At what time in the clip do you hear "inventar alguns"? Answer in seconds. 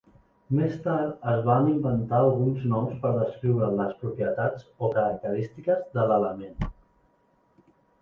1.73-2.65